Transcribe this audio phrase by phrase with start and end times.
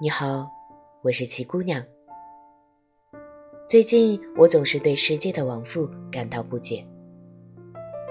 [0.00, 0.50] 你好，
[1.02, 1.84] 我是齐姑娘。
[3.68, 6.82] 最近我总是对世界的往复感到不解。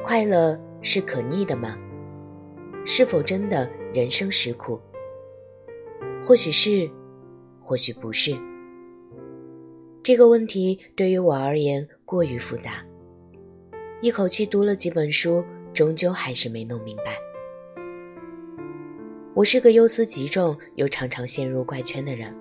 [0.04, 1.76] 快乐是可逆的吗？
[2.86, 4.80] 是否真的人生实苦？
[6.24, 6.88] 或许是，
[7.64, 8.38] 或许不是。
[10.04, 12.86] 这个问题对于我而言过于复杂，
[14.02, 15.44] 一口气读了几本书，
[15.74, 17.18] 终究还是没弄明白。
[19.40, 22.36] 我是个忧思极重又常常陷入怪圈的人。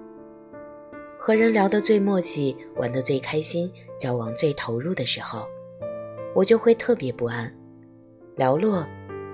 [1.16, 5.46] 和人聊得最默契、玩得最开心、交往最投入的时候，
[6.34, 7.56] 我就会特别不安、
[8.36, 8.84] 寥落，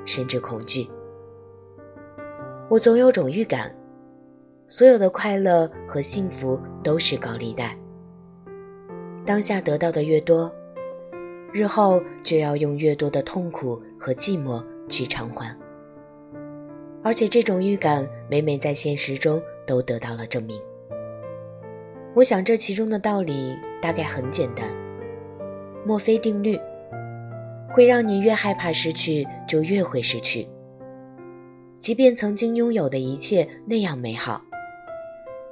[0.04, 0.86] 甚至恐惧。
[2.68, 3.74] 我总有种预感，
[4.68, 7.74] 所有的快乐和幸福都是高利贷。
[9.24, 10.54] 当下得到的越多，
[11.50, 15.58] 日后就要用越多的痛苦和寂寞去偿还。
[17.04, 20.58] 而且这种预感每每在现实中都得到了证明。
[22.14, 24.66] 我想这其中的道理大概很简单：
[25.84, 26.58] 墨菲定律
[27.70, 30.48] 会让你越害怕失去，就越会失去。
[31.78, 34.42] 即便曾经拥有的一切那样美好，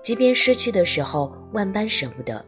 [0.01, 2.43] 即便失去的时候万般舍不得，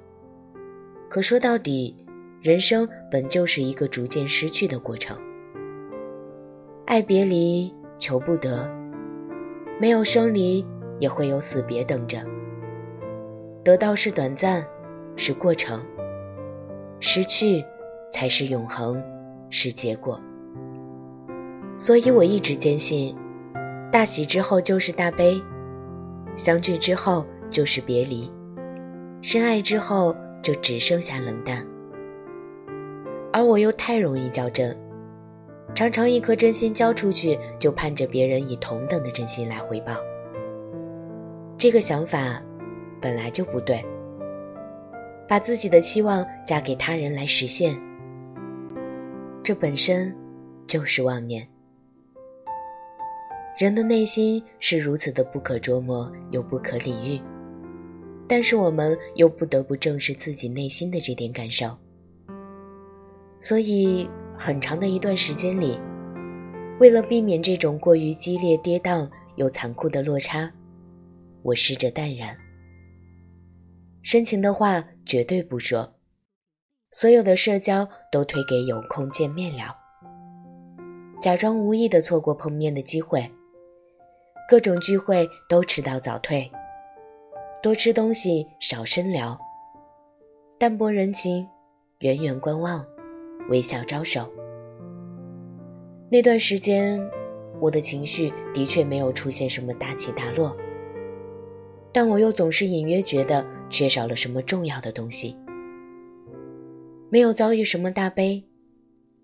[1.11, 1.95] 可说到底，
[2.41, 5.19] 人生本就是一个逐渐失去的过程。
[6.87, 8.84] 爱别离，求不得。
[9.81, 10.65] 没有生离，
[10.99, 12.19] 也会有死别等着。
[13.65, 14.65] 得到是短暂，
[15.17, 15.81] 是过程；
[17.01, 17.65] 失去
[18.13, 19.03] 才是永恒，
[19.51, 20.21] 是结果。
[21.77, 23.17] 所以我一直坚信，
[23.91, 25.43] 大喜之后就是大悲，
[26.37, 28.31] 相聚之后就是别离，
[29.23, 31.67] 深爱之后就只剩下冷淡。
[33.33, 34.77] 而我又太容易较真。
[35.75, 39.97] 常常一颗真心交出去，就盼着别人以同等的真心来回报。
[41.59, 42.41] 这个想法
[43.01, 43.85] 本来就不对。
[45.27, 47.77] 把自己的期望嫁给他人来实现，
[49.43, 50.15] 这本身
[50.65, 51.49] 就是妄念。
[53.59, 57.21] 人的内心是如此的不可捉摸又不可理喻，
[58.29, 61.77] 但是我们又不得不正视自己内心的这点感受。
[63.41, 64.09] 所以。
[64.39, 65.79] 很长的一段时间里，
[66.81, 70.53] 为了避免这种过于激烈、跌宕又残酷的落差，
[71.43, 72.37] 我试着淡然。
[74.03, 75.95] 深情的话绝对不说，
[76.91, 79.75] 所有的社交都推给有空见面聊，
[81.21, 83.31] 假装无意的错过碰面的机会。
[84.47, 86.51] 各种聚会都迟到早退，
[87.63, 89.39] 多吃东西少深聊，
[90.59, 91.49] 淡泊人情，
[92.01, 92.85] 远远观望。
[93.49, 94.31] 微笑招手。
[96.11, 97.01] 那段时间，
[97.61, 100.57] 我的情绪的确没有出现什么大起大落，
[101.93, 105.37] 但我又总是隐约觉得缺少了什么重要的东西。
[107.11, 108.45] 没有遭遇什么大悲，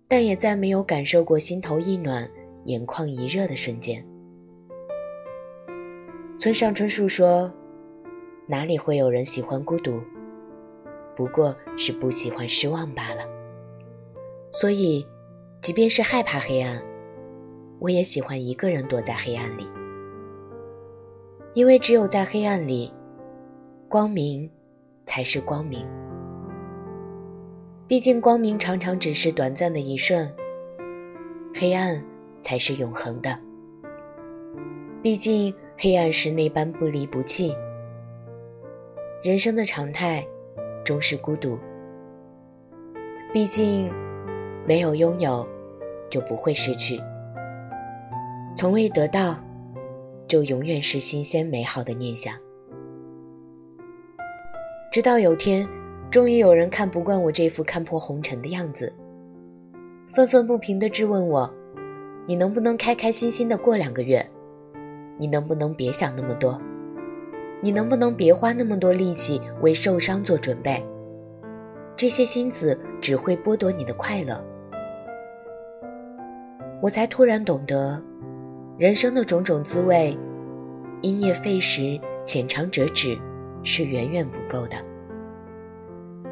[0.08, 2.28] 但也再没有感受过心头一暖、
[2.64, 4.04] 眼眶一热的瞬间。
[6.38, 7.52] 村上春树说
[8.48, 10.00] ：“哪里会有人喜欢孤独？
[11.14, 13.24] 不过是不喜欢失望罢了。”
[14.52, 15.06] 所以，
[15.60, 16.82] 即便是害怕黑暗，
[17.78, 19.70] 我也喜欢一个人躲在黑暗里，
[21.54, 22.92] 因为只有在黑暗里，
[23.88, 24.50] 光明
[25.06, 25.86] 才是光明。
[27.86, 30.28] 毕竟，光明常常只是短暂的一瞬，
[31.54, 32.04] 黑暗
[32.42, 33.38] 才是永恒的。
[35.00, 37.54] 毕竟，黑暗是那般不离不弃。
[39.22, 40.26] 人生的常态，
[40.84, 41.56] 终是孤独。
[43.32, 43.88] 毕竟。
[44.66, 45.46] 没有拥有，
[46.08, 46.98] 就不会失去；
[48.54, 49.36] 从未得到，
[50.28, 52.34] 就永远是新鲜美好的念想。
[54.92, 55.66] 直到有天，
[56.10, 58.94] 终于有人看不惯我这副看破红尘的样子，
[60.08, 61.52] 愤愤不平地质问我
[62.26, 64.24] ：“你能不能开开心心的过两个月？
[65.16, 66.60] 你能不能别想那么多？
[67.62, 70.82] 你能不能别花那么多力气为受伤做准备？
[72.00, 74.42] 这些心思只会剥夺你的快乐。”
[76.80, 78.02] 我才突然懂得，
[78.78, 80.16] 人生的种种滋味，
[81.02, 83.18] 因噎废食，浅尝辄止，
[83.62, 84.78] 是远远不够的。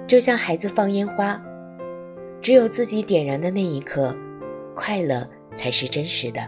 [0.07, 1.39] 就像孩子放烟花，
[2.41, 4.17] 只有自己点燃的那一刻，
[4.75, 6.41] 快乐才是真实的。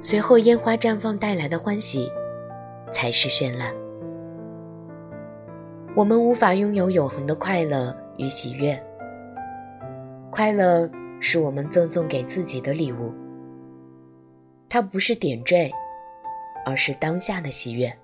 [0.00, 2.10] 随后烟花绽放带来的欢喜，
[2.90, 3.72] 才是绚烂。
[5.94, 8.80] 我们无法拥有永恒的快乐与喜悦，
[10.30, 10.90] 快乐。
[11.24, 13.14] 是我们赠送给自己的礼物。
[14.68, 15.70] 它不是点缀，
[16.66, 17.96] 而是当下的喜悦。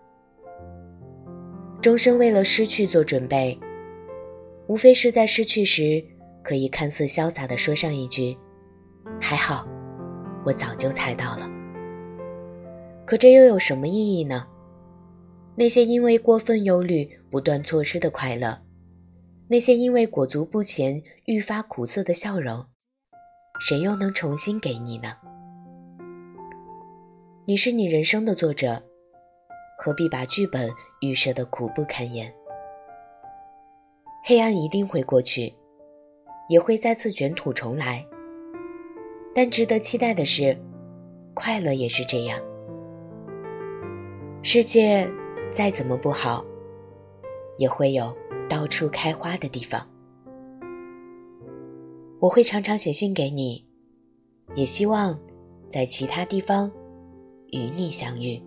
[1.82, 3.58] 终生为了失去做准备，
[4.68, 6.00] 无非是在失去时
[6.44, 8.38] 可以看似潇洒地说上一句
[9.20, 9.66] ：“还好，
[10.44, 11.50] 我早就猜到了。”
[13.04, 14.46] 可这又有什么意义呢？
[15.56, 18.58] 那些因为过分忧虑不断错失的快乐，
[19.48, 22.64] 那些因为裹足不前愈发苦涩的笑容，
[23.60, 25.14] 谁又能重新给你呢？
[27.44, 28.82] 你是你人生的作者，
[29.78, 30.70] 何必把剧本
[31.00, 32.32] 预设的苦不堪言？
[34.24, 35.54] 黑暗一定会过去，
[36.48, 38.04] 也会再次卷土重来。
[39.34, 40.58] 但值得期待的是，
[41.34, 42.40] 快乐也是这样。
[44.42, 45.10] 世界
[45.52, 46.44] 再怎么不好，
[47.58, 48.16] 也会有
[48.48, 49.86] 到处开花的地方。
[52.20, 53.64] 我会常常写信给你，
[54.56, 55.18] 也希望
[55.68, 56.70] 在其他地方
[57.48, 58.42] 与你相遇。